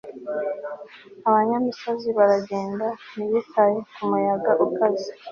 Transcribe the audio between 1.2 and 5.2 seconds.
abanyamisozi baragenda, ntibitaye ku muyaga ukaze